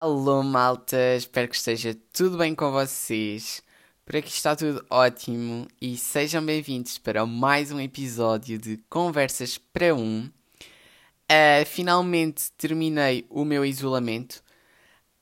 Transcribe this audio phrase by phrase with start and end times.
[0.00, 3.60] Alô malta, espero que esteja tudo bem com vocês.
[4.06, 9.92] Por aqui está tudo ótimo e sejam bem-vindos para mais um episódio de Conversas para
[9.96, 10.30] um.
[11.28, 14.40] Uh, finalmente terminei o meu isolamento.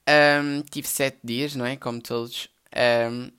[0.07, 1.77] Um, tive sete dias, não é?
[1.77, 2.51] Como todos.
[3.11, 3.31] Um,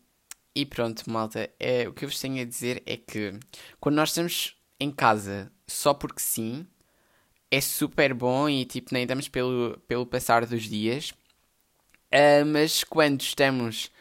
[0.56, 1.52] e pronto, malta.
[1.60, 3.40] É, o que eu vos tenho a dizer é que
[3.80, 6.66] quando nós estamos em casa só porque sim,
[7.52, 11.14] é super bom e tipo nem damos pelo, pelo passar dos dias.
[12.14, 13.92] Uh, mas quando estamos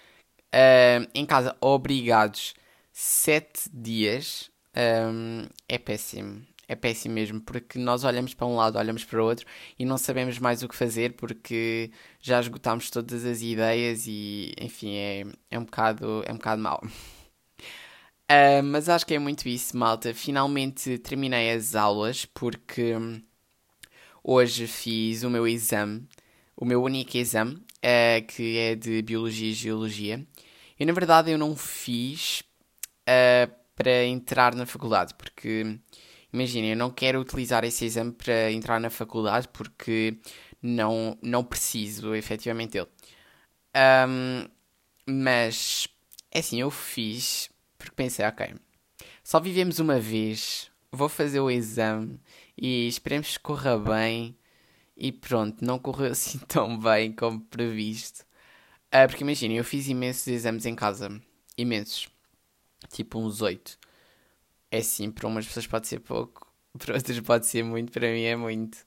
[0.54, 2.54] uh, em casa obrigados
[2.92, 6.46] sete dias, um, é péssimo.
[6.68, 9.46] É péssimo mesmo, porque nós olhamos para um lado, olhamos para o outro
[9.78, 14.96] e não sabemos mais o que fazer porque já esgotámos todas as ideias e, enfim,
[14.96, 16.80] é, é, um, bocado, é um bocado mau.
[18.28, 20.12] Uh, mas acho que é muito isso, malta.
[20.12, 22.94] Finalmente terminei as aulas porque
[24.24, 26.08] hoje fiz o meu exame,
[26.56, 30.26] o meu único exame, uh, que é de Biologia e Geologia.
[30.78, 32.42] E na verdade eu não fiz
[33.02, 35.78] uh, para entrar na faculdade, porque
[36.32, 40.18] imaginem, eu não quero utilizar esse exame para entrar na faculdade porque
[40.62, 42.88] não, não preciso efetivamente dele.
[44.08, 44.48] Um,
[45.06, 45.86] mas
[46.30, 48.54] é assim, eu fiz porque pensei, ok,
[49.22, 52.18] só vivemos uma vez, vou fazer o exame
[52.56, 54.36] e esperemos que corra bem.
[54.96, 58.22] E pronto, não correu assim tão bem como previsto.
[58.94, 61.20] Uh, porque imaginem, eu fiz imensos exames em casa.
[61.58, 62.08] Imensos.
[62.90, 63.78] Tipo uns oito.
[64.70, 68.22] É sim, para umas pessoas pode ser pouco, para outras pode ser muito, para mim
[68.22, 68.78] é muito.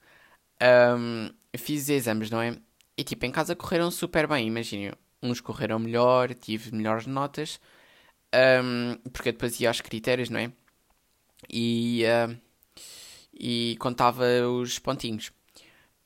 [0.62, 2.58] Um, fiz exames, não é?
[2.98, 4.94] E tipo, em casa correram super bem, imaginem.
[5.22, 7.60] Uns correram melhor, tive melhores notas.
[8.64, 10.52] Um, porque depois ia aos critérios, não é?
[11.50, 12.40] E, uh,
[13.34, 15.32] e contava os pontinhos.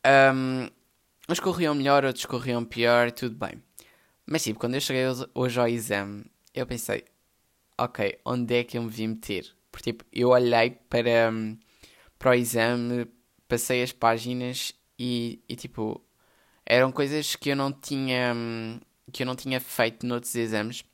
[0.05, 0.69] Um,
[1.29, 3.61] uns corriam melhor, outros corriam pior, tudo bem.
[4.25, 7.03] Mas tipo, quando eu cheguei hoje ao exame, eu pensei,
[7.77, 9.53] ok, onde é que eu me vim meter?
[9.71, 11.31] Porque tipo, eu olhei para,
[12.19, 13.08] para o exame,
[13.47, 16.02] passei as páginas e, e tipo,
[16.65, 18.33] eram coisas que eu não tinha
[19.11, 20.86] que eu não tinha feito noutros exames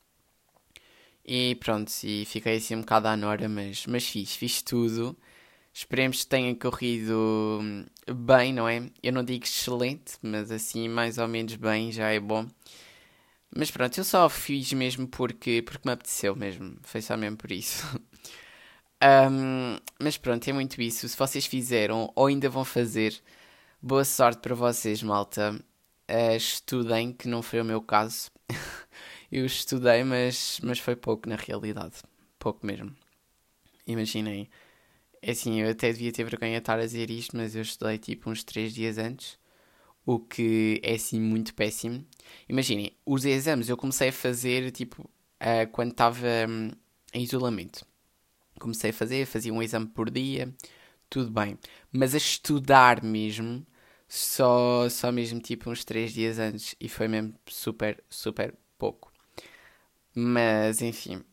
[1.26, 5.16] e pronto, e fiquei assim um bocado à nora, mas, mas fiz, fiz tudo.
[5.80, 7.58] Esperemos que tenha corrido
[8.14, 8.92] bem, não é?
[9.02, 12.46] Eu não digo excelente, mas assim mais ou menos bem já é bom.
[13.56, 16.76] Mas pronto, eu só fiz mesmo porque, porque me apeteceu mesmo.
[16.84, 17.86] Foi só mesmo por isso.
[19.32, 21.08] um, mas pronto, é muito isso.
[21.08, 23.18] Se vocês fizeram ou ainda vão fazer,
[23.82, 25.58] boa sorte para vocês, malta.
[26.12, 28.30] Uh, estudem, que não foi o meu caso.
[29.32, 31.96] eu estudei, mas, mas foi pouco na realidade.
[32.38, 32.94] Pouco mesmo.
[33.88, 34.50] Imaginem.
[35.22, 37.98] É assim, eu até devia ter vergonha de estar a dizer isto, mas eu estudei
[37.98, 39.38] tipo uns 3 dias antes.
[40.06, 42.06] O que é assim muito péssimo.
[42.48, 46.72] Imaginem, os exames eu comecei a fazer tipo uh, quando estava um,
[47.14, 47.86] em isolamento.
[48.60, 50.54] Comecei a fazer, fazia um exame por dia,
[51.10, 51.58] tudo bem.
[51.92, 53.66] Mas a estudar mesmo,
[54.08, 56.76] só, só mesmo tipo uns 3 dias antes.
[56.80, 59.12] E foi mesmo super, super pouco.
[60.16, 61.24] Mas enfim,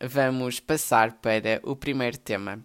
[0.00, 2.64] vamos passar para o primeiro tema.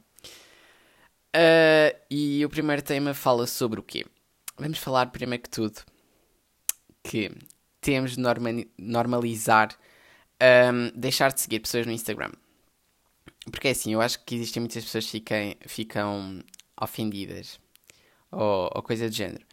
[1.36, 4.06] Uh, e o primeiro tema fala sobre o quê?
[4.58, 5.82] Vamos falar primeiro que tudo
[7.04, 7.30] que
[7.82, 9.78] temos de norma normalizar
[10.42, 12.32] um, deixar de seguir pessoas no Instagram.
[13.52, 16.42] Porque é assim, eu acho que existem muitas pessoas que fiquem, ficam
[16.82, 17.60] ofendidas
[18.32, 19.46] ou, ou coisa do género.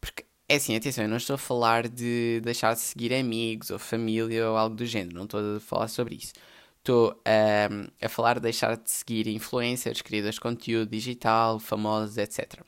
[0.00, 3.78] Porque é assim, atenção, eu não estou a falar de deixar de seguir amigos ou
[3.78, 6.32] família ou algo do género, não estou a falar sobre isso.
[6.88, 12.62] Estou um, a falar de deixar de seguir influencers, criadores de conteúdo digital, famosos, etc.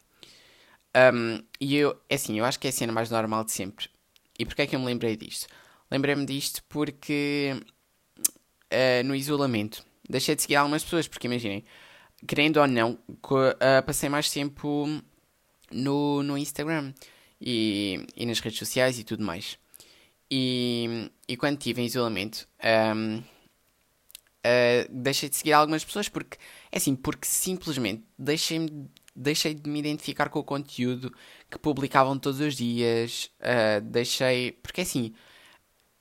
[0.95, 3.89] Um, e eu, é assim, eu acho que é a cena mais normal de sempre.
[4.39, 5.47] E porquê é que eu me lembrei disto?
[5.91, 7.57] Lembrei-me disto porque
[8.71, 11.65] uh, no isolamento deixei de seguir algumas pessoas, porque imaginem,
[12.29, 14.87] querendo ou não, uh, passei mais tempo
[15.73, 16.93] no, no Instagram
[17.41, 19.57] e, e nas redes sociais e tudo mais.
[20.31, 22.47] E, e quando estive em isolamento,
[22.95, 23.23] um,
[24.45, 26.37] uh, deixei de seguir algumas pessoas porque,
[26.71, 28.69] é assim, porque simplesmente deixei,
[29.15, 31.13] deixei de me identificar com o conteúdo
[31.51, 35.15] que publicavam todos os dias, uh, deixei, porque é assim,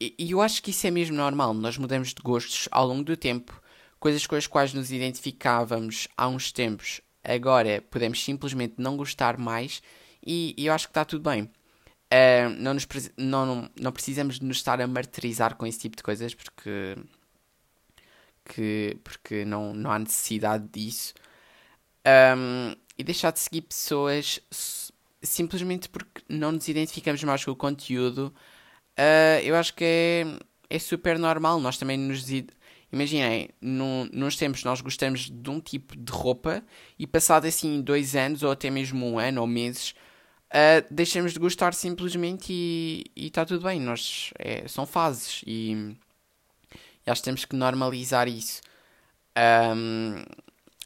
[0.02, 3.18] e eu acho que isso é mesmo normal, nós mudamos de gostos ao longo do
[3.18, 3.62] tempo,
[4.00, 9.82] coisas com as quais nos identificávamos há uns tempos, agora podemos simplesmente não gostar mais
[10.26, 11.50] e, e eu acho que está tudo bem.
[12.12, 15.96] Uh, não, nos, não, não, não precisamos de nos estar a martirizar com esse tipo
[15.96, 16.96] de coisas porque,
[18.50, 21.14] que, porque não, não há necessidade disso.
[22.06, 24.42] Um, e deixar de seguir pessoas
[25.22, 28.34] simplesmente porque não nos identificamos mais com o conteúdo,
[28.98, 30.26] uh, eu acho que é,
[30.70, 31.60] é super normal.
[31.60, 32.26] Nós também nos.
[32.92, 36.64] Imaginem, num, nos tempos nós gostamos de um tipo de roupa
[36.98, 39.94] e passado assim dois anos ou até mesmo um ano ou meses,
[40.52, 43.80] uh, deixamos de gostar simplesmente e está tudo bem.
[43.80, 45.96] Nós, é, são fases e,
[47.18, 48.62] que temos que normalizar isso.
[49.76, 50.24] Um,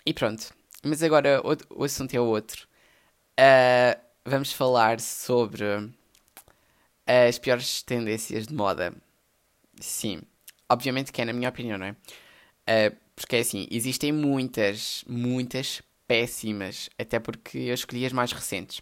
[0.05, 0.53] e pronto.
[0.83, 2.67] Mas agora o, o assunto é outro.
[3.39, 5.65] Uh, vamos falar sobre
[7.05, 8.93] as piores tendências de moda.
[9.79, 10.21] Sim,
[10.69, 11.91] obviamente que é na minha opinião, não é?
[11.91, 18.81] Uh, porque é assim, existem muitas, muitas péssimas, até porque eu escolhi as mais recentes.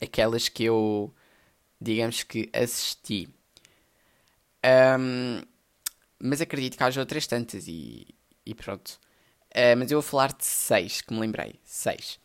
[0.00, 1.14] Aquelas que eu,
[1.80, 3.28] digamos que, assisti.
[4.64, 5.42] Um,
[6.18, 8.06] mas acredito que haja outras tantas e,
[8.44, 8.98] e pronto.
[9.50, 11.58] Uh, mas eu vou falar de 6, que me lembrei.
[11.64, 12.18] 6.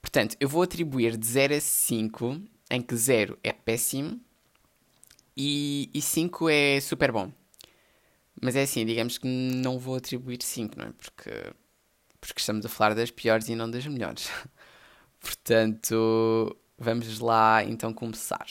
[0.00, 4.20] Portanto, eu vou atribuir de 0 a 5, em que 0 é péssimo
[5.36, 7.32] e, e 5 é super bom.
[8.40, 10.92] Mas é assim, digamos que não vou atribuir 5, não é?
[10.92, 11.30] Porque,
[12.20, 14.28] porque estamos a falar das piores e não das melhores.
[15.20, 18.46] Portanto, vamos lá então começar.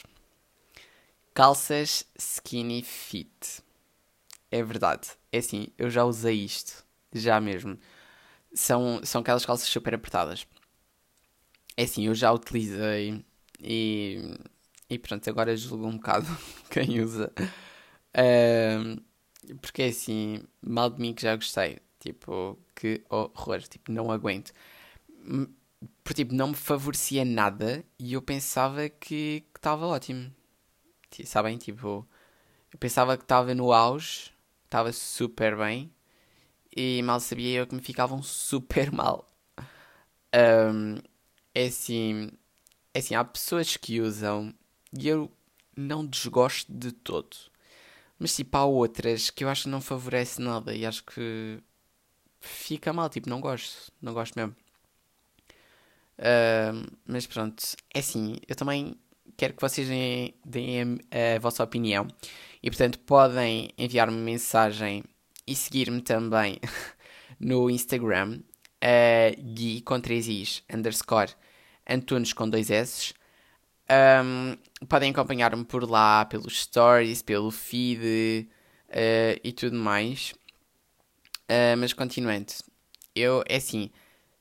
[1.33, 3.63] Calças skinny fit.
[4.51, 5.09] É verdade.
[5.31, 6.85] É assim, eu já usei isto.
[7.13, 7.77] Já mesmo.
[8.53, 10.47] São, são aquelas calças super apertadas.
[11.75, 13.23] É assim, eu já utilizei
[13.61, 14.33] e,
[14.89, 16.27] e pronto, agora julgo um bocado
[16.71, 17.31] quem usa.
[19.61, 21.79] porque é assim, mal de mim que já gostei.
[21.99, 24.51] Tipo, que horror, tipo, não aguento.
[26.03, 30.31] Por tipo, não me favorecia nada e eu pensava que estava ótimo.
[31.25, 32.07] Sabem, tipo,
[32.73, 34.31] eu pensava que estava no auge,
[34.67, 35.91] estava super bem
[36.75, 39.27] e mal sabia eu que me ficavam super mal.
[40.35, 40.97] Um,
[41.55, 42.29] é assim,
[42.93, 44.53] é assim, há pessoas que usam
[44.93, 45.31] e eu
[45.75, 47.37] não desgosto de todo.
[48.19, 51.59] Mas tipo, há outras que eu acho que não favorece nada e acho que
[52.39, 54.55] fica mal, tipo, não gosto, não gosto mesmo.
[57.05, 58.95] Mas pronto, é assim, eu também
[59.35, 62.07] quero que vocês deem, deem a, a, vossa opinião
[62.61, 65.03] e portanto podem enviar-me mensagem
[65.45, 66.59] e seguir-me também
[67.39, 68.39] no Instagram,
[68.83, 71.33] uh, Gui com 3 is, underscore
[71.89, 73.13] Antunes com dois S.
[73.89, 74.57] Um,
[74.87, 78.49] podem acompanhar-me por lá, pelos stories, pelo feed
[78.89, 80.33] uh, e tudo mais.
[81.49, 82.51] Uh, mas continuando,
[83.15, 83.89] eu, é assim,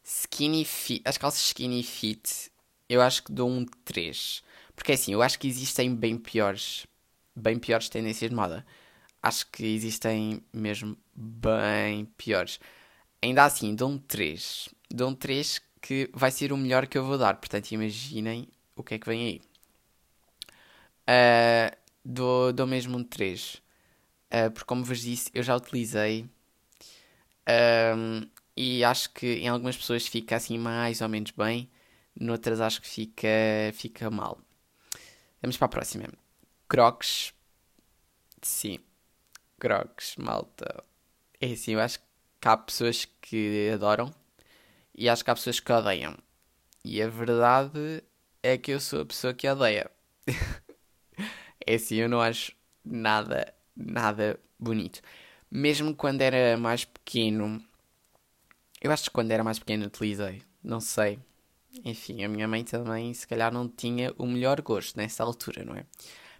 [0.03, 2.51] skinny fit, as calças skinny fit,
[2.89, 4.43] eu acho que dou um 3.
[4.75, 6.87] Porque assim, eu acho que existem bem piores,
[7.37, 8.67] bem piores tendências de moda.
[9.23, 12.59] Acho que existem mesmo bem piores.
[13.23, 14.69] Ainda assim, dou um 3.
[14.91, 17.37] Dou um 3 que vai ser o melhor que eu vou dar.
[17.37, 19.43] Portanto, imaginem o que é que vem aí.
[21.09, 23.55] Uh, dou, dou mesmo um 3.
[23.55, 23.61] Uh,
[24.31, 26.29] ah, porque, como vos disse, eu já utilizei.
[27.49, 31.71] Um, e acho que em algumas pessoas fica assim mais ou menos bem.
[32.19, 33.29] Noutras acho que fica,
[33.75, 34.41] fica mal.
[35.43, 36.26] Vamos para a próxima.
[36.69, 37.33] Crocs.
[38.43, 38.79] Sim.
[39.59, 40.83] Crocs, malta.
[41.41, 44.13] É assim, eu acho que há pessoas que adoram
[44.95, 46.17] e acho que há pessoas que odeiam.
[46.85, 48.03] E a verdade
[48.43, 49.91] é que eu sou a pessoa que odeia.
[51.67, 52.53] é assim, eu não acho
[52.85, 55.01] nada, nada bonito.
[55.51, 57.63] Mesmo quando era mais pequeno,
[58.81, 61.19] eu acho que quando era mais pequeno utilizei, não sei.
[61.85, 65.77] Enfim, a minha mãe também se calhar não tinha o melhor gosto nessa altura, não
[65.77, 65.87] é?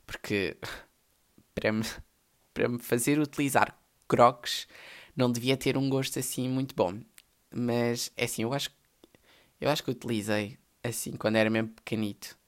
[0.07, 0.57] Porque
[1.55, 1.85] para me,
[2.55, 4.67] para me fazer utilizar crocs
[5.17, 7.01] não devia ter um gosto assim muito bom.
[7.51, 8.71] Mas é assim, eu acho,
[9.61, 12.39] eu acho que utilizei assim quando era mesmo pequenito.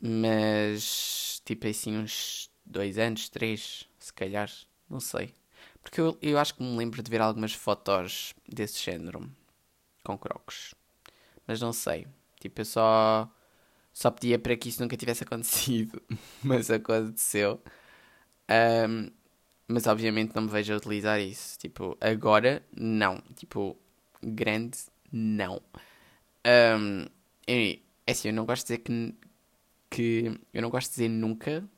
[0.00, 4.50] Mas tipo assim uns dois anos, três, se calhar,
[4.88, 5.34] não sei.
[5.82, 9.30] Porque eu, eu acho que me lembro de ver algumas fotos desse género
[10.04, 10.74] com crocos.
[11.46, 12.06] Mas não sei.
[12.40, 13.30] Tipo, eu só
[13.98, 16.00] só pedia para que isso nunca tivesse acontecido,
[16.40, 17.60] mas aconteceu.
[18.48, 19.10] Um,
[19.66, 21.58] mas obviamente não me vejo a utilizar isso.
[21.58, 23.20] Tipo, agora não.
[23.34, 23.76] Tipo,
[24.22, 24.78] grande,
[25.10, 25.60] não.
[26.46, 27.06] Um,
[27.44, 29.14] é assim, eu não gosto de dizer que,
[29.90, 30.40] que.
[30.54, 31.68] Eu não gosto de dizer nunca,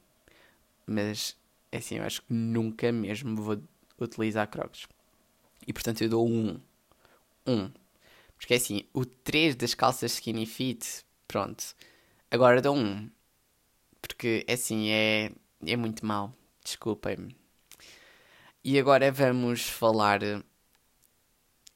[0.86, 1.34] mas
[1.72, 3.62] é assim, eu acho que nunca mesmo vou
[3.98, 4.86] utilizar Crocs.
[5.66, 6.60] E portanto eu dou um.
[7.46, 7.70] Um.
[8.36, 11.74] Porque é assim, o 3 das calças skinny fit, pronto.
[12.30, 13.10] Agora dou um.
[14.00, 15.32] Porque é assim, é,
[15.66, 16.34] é muito mal.
[16.64, 17.36] Desculpem-me.
[18.62, 20.20] E agora vamos falar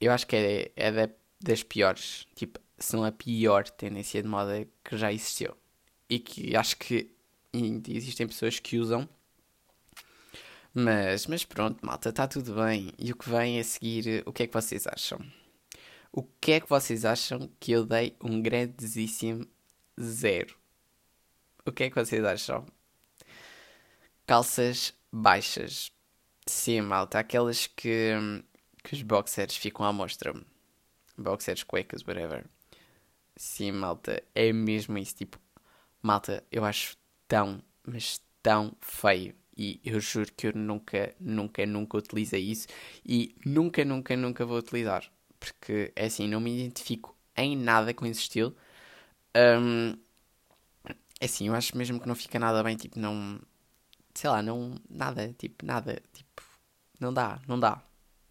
[0.01, 2.27] eu acho que é, é da, das piores.
[2.35, 5.57] Tipo, se não a pior tendência de moda que já existiu.
[6.09, 7.11] E que acho que
[7.89, 9.09] existem pessoas que usam.
[10.75, 12.93] Mas, mas pronto, malta, está tudo bem.
[12.99, 15.21] E o que vem a seguir, o que é que vocês acham?
[16.13, 19.47] O que é que vocês acham que eu dei um grandíssimo
[20.01, 20.57] zero?
[21.67, 22.67] O que é que vocês acham?
[24.27, 25.91] Calças baixas.
[26.47, 28.13] Sim, malta, aquelas que,
[28.83, 30.35] que os boxers ficam à mostra.
[31.17, 32.45] Boxers, cuecas, whatever.
[33.37, 35.17] Sim, malta, é mesmo isso.
[35.17, 35.39] Tipo,
[36.03, 36.97] malta, eu acho
[37.27, 39.35] tão, mas tão feio.
[39.57, 42.69] E eu juro que eu nunca, nunca, nunca utilizei isso.
[43.05, 45.11] E nunca, nunca, nunca vou utilizar.
[45.39, 48.55] Porque, é assim, não me identifico em nada com esse estilo.
[49.37, 49.97] Um,
[51.21, 52.77] é assim, eu acho mesmo que não fica nada bem.
[52.77, 53.41] Tipo, não...
[54.15, 54.81] Sei lá, não...
[54.89, 56.03] Nada, tipo, nada.
[56.13, 56.43] Tipo,
[57.01, 57.83] não dá, não dá.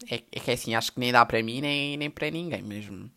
[0.10, 2.62] É, é que é assim, acho que nem dá para mim, nem, nem para ninguém
[2.62, 3.10] mesmo.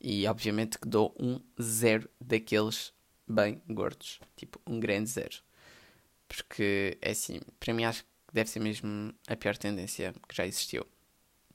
[0.00, 2.92] E obviamente que dou um zero daqueles
[3.26, 4.20] bem gordos.
[4.36, 5.38] Tipo, um grande zero.
[6.28, 10.46] Porque, é assim, para mim acho que deve ser mesmo a pior tendência que já
[10.46, 10.86] existiu.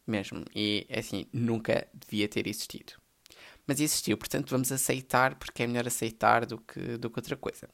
[0.06, 0.46] Mesmo.
[0.56, 2.94] E, é assim, nunca devia ter existido.
[3.68, 7.70] Mas existiu, portanto vamos aceitar, porque é melhor aceitar do que, do que outra coisa.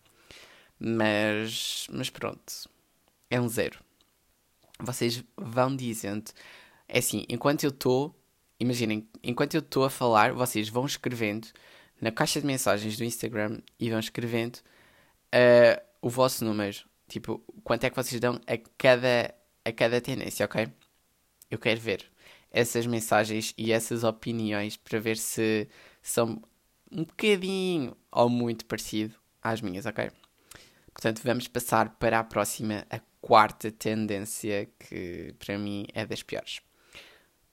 [0.79, 2.69] Mas, mas pronto.
[3.29, 3.79] É um zero.
[4.79, 6.31] Vocês vão dizendo.
[6.88, 8.15] É assim, enquanto eu estou
[8.63, 11.47] imaginem, enquanto eu estou a falar, vocês vão escrevendo
[12.01, 16.77] na caixa de mensagens do Instagram e vão escrevendo uh, o vosso número.
[17.07, 19.33] Tipo, quanto é que vocês dão a cada,
[19.63, 20.67] a cada tendência, ok?
[21.50, 22.09] Eu quero ver
[22.53, 25.67] essas mensagens e essas opiniões para ver se
[26.01, 26.41] são
[26.91, 30.12] um bocadinho ou muito parecido às minhas, ok?
[30.93, 36.62] Portanto, vamos passar para a próxima, a quarta tendência, que para mim é das piores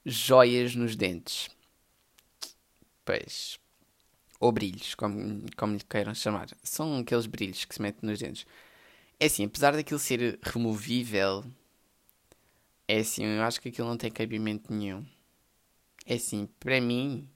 [0.05, 1.49] joias nos dentes.
[3.05, 3.59] Pois.
[4.39, 6.49] Ou brilhos, como, como lhe queiram chamar.
[6.63, 8.47] São aqueles brilhos que se metem nos dentes.
[9.19, 11.45] É assim, apesar daquilo ser removível,
[12.97, 15.05] é assim, eu acho que aquilo não tem cabimento nenhum.
[16.07, 17.29] É assim, para mim,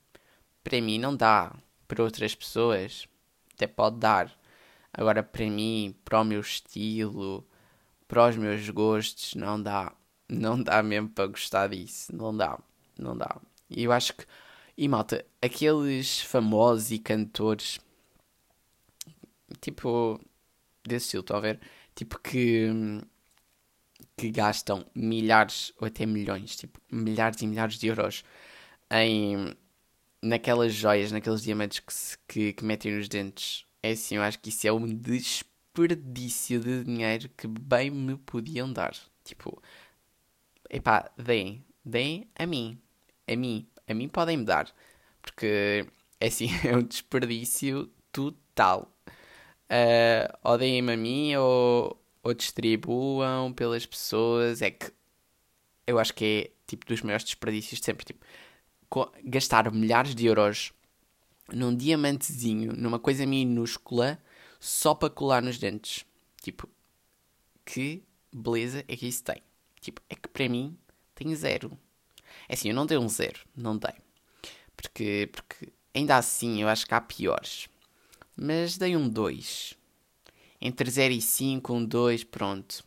[0.63, 1.55] para mim não dá.
[1.87, 3.07] Para outras pessoas,
[3.53, 4.31] até pode dar.
[4.93, 7.47] Agora, para mim, para o meu estilo,
[8.07, 9.93] para os meus gostos, não dá
[10.29, 12.15] não dá mesmo para gostar disso.
[12.15, 12.59] Não dá,
[12.97, 13.39] não dá.
[13.69, 14.25] E eu acho que.
[14.77, 17.79] E malta, aqueles famosos e cantores.
[19.61, 20.19] Tipo.
[20.83, 21.59] Desse estilo, estão a ver?
[21.95, 22.67] Tipo que.
[24.17, 28.23] Que gastam milhares ou até milhões, tipo, milhares e milhares de euros
[28.91, 29.53] em.
[30.21, 33.65] Naquelas joias, naqueles diamantes que, se, que, que metem nos dentes.
[33.83, 38.71] É assim, eu acho que isso é um desperdício de dinheiro que bem me podiam
[38.71, 38.95] dar.
[39.23, 39.61] Tipo,
[40.69, 42.79] epá, deem, deem a mim,
[43.27, 44.73] a mim, a mim podem me dar,
[45.21, 45.85] porque
[46.19, 48.91] é assim, é um desperdício total.
[49.69, 54.91] Uh, ou deem-me a mim ou, ou distribuam pelas pessoas, é que
[55.85, 58.25] eu acho que é tipo dos maiores desperdícios de sempre, tipo,
[59.23, 60.73] gastar milhares de euros
[61.53, 64.19] num diamantezinho, numa coisa minúscula,
[64.59, 66.03] só para colar nos dentes.
[66.41, 66.67] Tipo,
[67.63, 68.03] que
[68.33, 69.43] beleza é que isso tem?
[69.79, 70.75] Tipo, é que para mim
[71.13, 71.77] tem zero.
[72.49, 73.93] É assim, eu não dei um zero, não dei.
[74.75, 77.69] Porque, porque ainda assim eu acho que há piores.
[78.35, 79.74] Mas dei um 2.
[80.61, 82.83] Entre 0 e 5, um 2, pronto.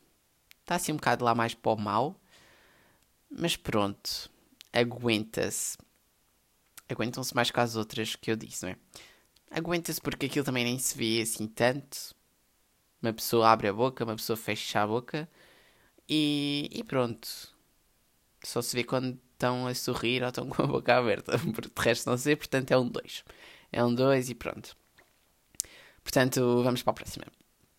[0.61, 2.21] Está assim um bocado lá mais para o mal.
[3.31, 4.31] Mas pronto.
[4.73, 5.79] Aguenta-se.
[6.89, 8.77] Aguentam-se mais que as outras que eu disse, não é?
[9.51, 12.15] Aguenta-se porque aquilo também nem se vê assim tanto.
[13.01, 15.29] Uma pessoa abre a boca, uma pessoa fecha a boca.
[16.09, 17.29] E, e pronto.
[18.43, 21.39] Só se vê quando estão a sorrir ou estão com a boca aberta.
[21.55, 23.25] Porque de resto não se vê, portanto é um 2.
[23.73, 24.77] É um 2 e pronto.
[26.03, 27.27] Portanto, vamos para a próxima.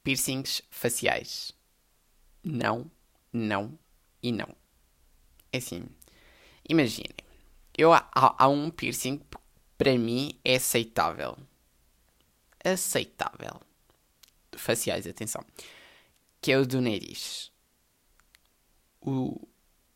[0.09, 1.51] Piercings faciais.
[2.43, 2.89] Não,
[3.31, 3.77] não
[4.23, 4.55] e não.
[5.53, 5.85] É assim,
[6.67, 7.15] imaginem.
[7.77, 9.21] Eu, há, há um piercing
[9.77, 11.37] para mim é aceitável.
[12.65, 13.61] Aceitável.
[14.53, 15.45] Faciais, atenção.
[16.41, 17.51] Que é o do nariz.
[18.99, 19.47] O,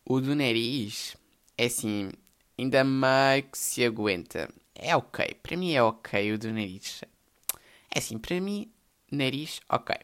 [0.06, 1.18] o do nariz
[1.58, 2.12] é assim,
[2.56, 4.48] ainda meio que se aguenta.
[4.76, 7.02] É ok, para mim é ok o do nariz.
[7.90, 8.72] É assim, para mim,
[9.12, 9.96] nariz, ok.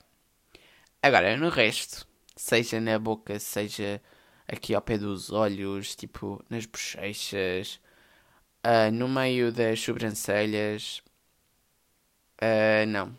[1.02, 4.02] Agora, no resto, seja na boca, seja
[4.48, 7.80] aqui ao pé dos olhos, tipo nas bochechas,
[8.66, 11.02] uh, no meio das sobrancelhas,
[12.42, 13.16] uh, não.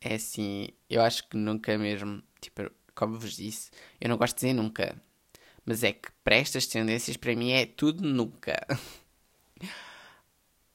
[0.00, 3.70] É assim, eu acho que nunca mesmo, tipo, como vos disse,
[4.00, 5.00] eu não gosto de dizer nunca.
[5.64, 8.56] Mas é que para estas tendências, para mim, é tudo nunca.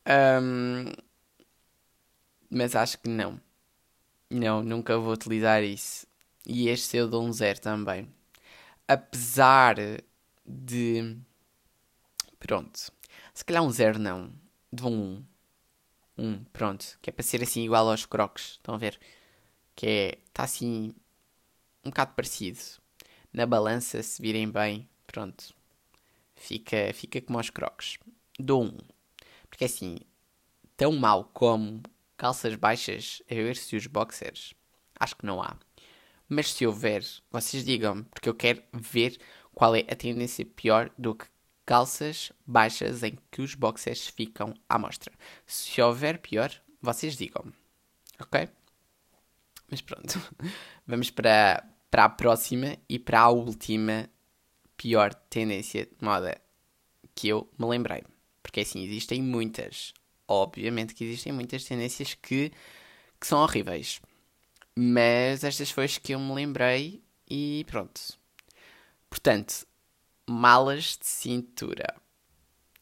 [0.07, 0.93] Um,
[2.49, 3.39] mas acho que não.
[4.29, 6.07] Não, nunca vou utilizar isso.
[6.45, 8.07] E este eu dou um zero também.
[8.87, 9.75] Apesar
[10.45, 11.17] de.
[12.39, 12.91] Pronto.
[13.33, 14.31] Se calhar um zero não.
[14.71, 15.25] Dou um
[16.17, 16.23] 1.
[16.25, 16.43] Um.
[16.45, 16.97] pronto.
[17.01, 18.53] Que é para ser assim igual aos crocs.
[18.53, 18.99] Estão a ver?
[19.75, 20.19] Que é.
[20.27, 20.93] Está assim.
[21.83, 22.59] Um bocado parecido.
[23.33, 25.53] Na balança, se virem bem, pronto.
[26.35, 27.97] Fica, fica como aos crocs.
[28.39, 28.77] Dou um.
[29.49, 29.97] Porque assim.
[30.77, 31.81] Tão mal como
[32.17, 34.53] calças baixas a ver se os boxers.
[34.99, 35.55] Acho que não há.
[36.27, 39.17] Mas se houver, vocês digam-me, porque eu quero ver
[39.53, 41.25] qual é a tendência pior do que
[41.65, 45.13] calças baixas em que os boxers ficam à mostra.
[45.45, 47.53] Se houver pior, vocês digam-me.
[48.19, 48.47] Ok?
[49.69, 50.21] Mas pronto.
[50.85, 54.09] Vamos para, para a próxima e para a última
[54.77, 56.39] pior tendência de moda
[57.13, 58.03] que eu me lembrei.
[58.43, 59.93] Porque assim, existem muitas
[60.27, 62.51] obviamente que existem muitas tendências que,
[63.19, 64.01] que são horríveis.
[64.75, 68.01] Mas estas foi as que eu me lembrei e pronto.
[69.09, 69.65] Portanto,
[70.27, 71.95] malas de cintura.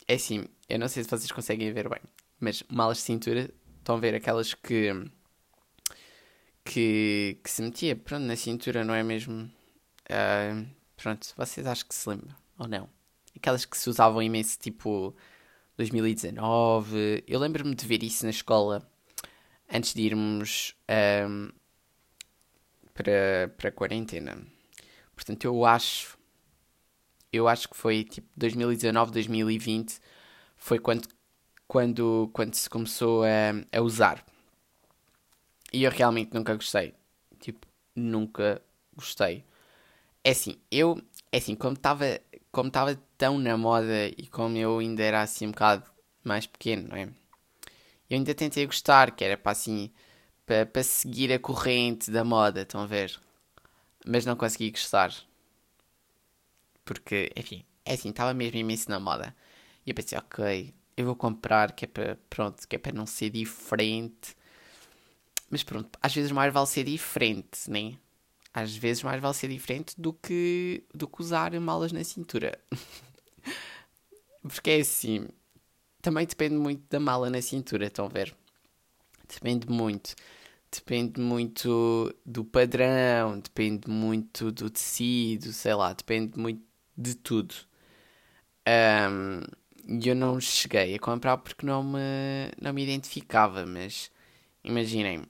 [0.07, 1.99] É assim, eu não sei se vocês conseguem ver bem,
[2.39, 4.91] mas malas de cintura, estão a ver aquelas que.
[6.63, 9.51] que, que se metia, pronto, na cintura, não é mesmo?
[10.09, 12.89] Uh, pronto, vocês acham que se lembram, ou não?
[13.35, 15.15] Aquelas que se usavam imenso, tipo
[15.77, 17.23] 2019.
[17.27, 18.87] Eu lembro-me de ver isso na escola
[19.71, 20.75] antes de irmos
[21.27, 21.49] um,
[22.93, 24.37] para, para a quarentena.
[25.15, 26.17] Portanto, eu acho.
[27.31, 29.99] Eu acho que foi tipo 2019, 2020.
[30.55, 31.07] Foi quando,
[31.67, 34.23] quando, quando se começou a, a usar.
[35.71, 36.93] E eu realmente nunca gostei.
[37.39, 38.61] Tipo, nunca
[38.95, 39.43] gostei.
[40.23, 41.01] É assim, eu.
[41.33, 42.05] É assim, como estava
[42.51, 45.83] como estava tão na moda e como eu ainda era assim um bocado
[46.23, 47.05] mais pequeno, não é?
[48.09, 49.91] Eu ainda tentei gostar, que era para assim,
[50.45, 53.19] para, para seguir a corrente da moda, estão a ver?
[54.05, 55.13] Mas não consegui gostar.
[56.85, 59.35] Porque, enfim, é assim, estava mesmo imenso na moda.
[59.85, 63.05] E eu pensei, ok, eu vou comprar, que é para, pronto, que é para não
[63.05, 64.35] ser diferente.
[65.49, 67.97] Mas pronto, às vezes mais vale ser diferente, né?
[68.53, 72.57] Às vezes mais vale ser diferente do que, do que usar malas na cintura.
[74.41, 75.27] Porque é assim,
[76.01, 78.35] também depende muito da mala na cintura, estão a ver?
[79.27, 80.15] Depende muito.
[80.71, 86.61] Depende muito do padrão, depende muito do tecido, sei lá, depende muito
[86.97, 87.53] de tudo.
[88.65, 91.99] E um, eu não cheguei a comprar porque não me,
[92.61, 94.11] não me identificava, mas
[94.63, 95.23] imaginem,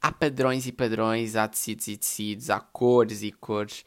[0.00, 3.84] há padrões e padrões, há tecidos e tecidos, há cores e cores.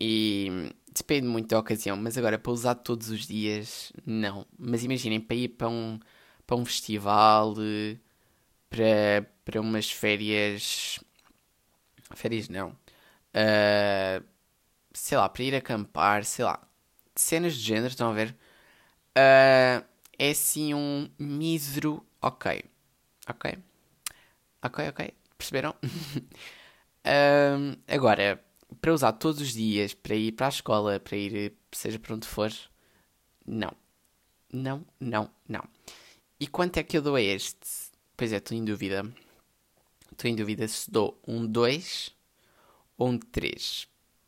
[0.00, 4.46] E depende muito da ocasião, mas agora para usar todos os dias, não.
[4.58, 5.98] Mas imaginem, para ir para um,
[6.46, 7.54] para um festival,
[8.70, 10.98] para, para umas férias.
[12.14, 12.70] Férias não.
[13.34, 14.24] Uh,
[14.92, 16.60] sei lá, para ir acampar, sei lá.
[17.14, 18.30] Cenas de género, estão a ver?
[19.16, 19.84] Uh,
[20.18, 22.04] é assim um mísero.
[22.20, 22.64] Ok.
[23.28, 23.58] Ok.
[24.66, 25.14] Ok, ok.
[25.38, 25.74] Perceberam?
[27.06, 28.44] um, agora,
[28.80, 32.26] para usar todos os dias, para ir para a escola, para ir seja para onde
[32.26, 32.50] for,
[33.46, 33.72] não.
[34.52, 35.62] Não, não, não.
[36.40, 37.58] E quanto é que eu dou a este?
[38.16, 39.04] Pois é, estou em dúvida.
[40.10, 42.10] Estou em dúvida se dou um 2
[42.98, 43.86] ou um 3.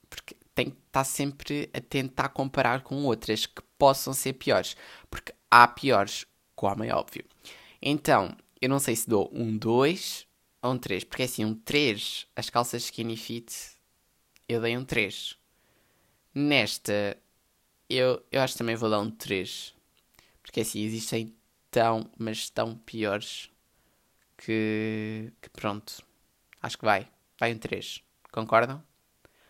[0.08, 4.76] Porque tem que estar sempre a tentar comparar com outras que possam ser piores.
[5.10, 7.24] Porque há piores, como é óbvio.
[7.80, 10.27] Então, eu não sei se dou um 2
[10.62, 11.04] ou um 3.
[11.04, 13.54] Porque é assim, um 3, as calças skinny fit,
[14.48, 15.36] eu dei um 3.
[16.34, 17.16] Nesta,
[17.88, 19.74] eu, eu acho que também vou dar um 3.
[20.42, 21.34] Porque assim, existem
[21.70, 23.50] tão, mas tão piores
[24.36, 26.02] que, que pronto.
[26.62, 27.08] Acho que vai.
[27.38, 28.02] Vai um 3.
[28.32, 28.82] Concordam?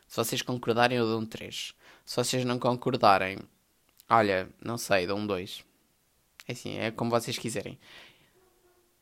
[0.06, 1.74] Se vocês concordarem, eu dou um 3.
[2.04, 3.38] Se vocês não concordarem,
[4.08, 5.64] olha, não sei, dou um 2.
[6.46, 7.78] É assim, é como vocês quiserem.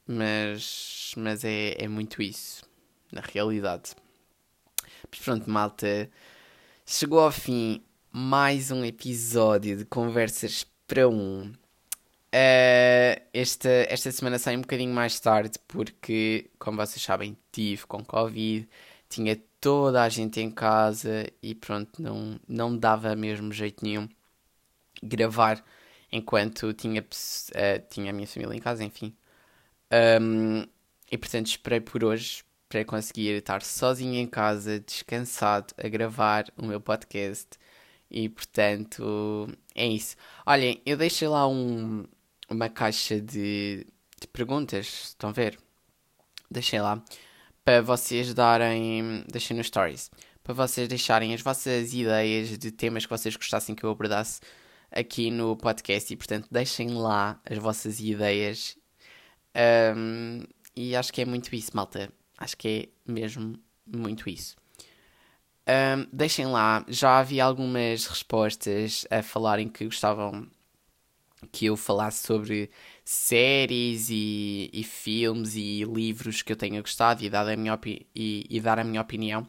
[0.06, 2.64] Mas, mas é, é muito isso,
[3.10, 3.94] na realidade.
[5.10, 6.08] Mas pronto, malta,
[6.84, 11.52] chegou ao fim mais um episódio de Conversas para um.
[12.32, 18.04] Uh, esta, esta semana sai um bocadinho mais tarde porque, como vocês sabem, tive com
[18.04, 18.68] Covid,
[19.08, 24.08] tinha toda a gente em casa e pronto, não, não dava mesmo jeito nenhum
[25.02, 25.64] gravar
[26.12, 29.14] enquanto tinha, uh, tinha a minha família em casa, enfim.
[29.92, 30.66] Um,
[31.10, 36.66] e portanto esperei por hoje para conseguir estar sozinho em casa, descansado, a gravar o
[36.66, 37.50] meu podcast.
[38.10, 40.16] E portanto é isso.
[40.44, 42.04] Olhem, eu deixei lá um,
[42.48, 43.86] uma caixa de,
[44.20, 45.58] de perguntas, estão a ver?
[46.50, 47.02] Deixem lá
[47.64, 50.10] para vocês darem, deixem nos stories,
[50.42, 54.40] para vocês deixarem as vossas ideias de temas que vocês gostassem que eu abordasse
[54.90, 58.76] aqui no podcast e portanto deixem lá as vossas ideias
[59.96, 60.42] um,
[60.74, 62.12] e acho que é muito isso, malta.
[62.38, 64.56] Acho que é mesmo muito isso.
[65.68, 70.48] Um, deixem lá, já havia algumas respostas a falarem que gostavam
[71.50, 72.70] que eu falasse sobre
[73.04, 77.78] séries e, e filmes e livros que eu tenha gostado e dar, a minha
[78.14, 79.46] e, e, dar a minha opinião.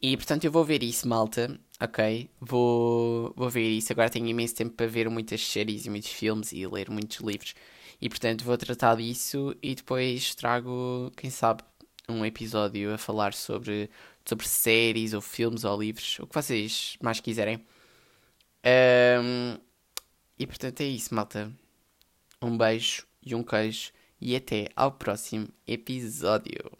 [0.00, 1.58] E portanto eu vou ver isso, malta.
[1.80, 2.30] Ok?
[2.40, 3.92] Vou, vou ver isso.
[3.92, 7.54] Agora tenho imenso tempo para ver muitas séries e muitos filmes e ler muitos livros.
[8.04, 11.62] E portanto vou tratar disso e depois trago, quem sabe,
[12.06, 13.88] um episódio a falar sobre,
[14.26, 17.64] sobre séries ou filmes ou livros, o que vocês mais quiserem.
[18.62, 19.58] Um,
[20.38, 21.50] e portanto é isso, malta.
[22.42, 23.90] Um beijo e um queijo
[24.20, 26.70] e até ao próximo episódio.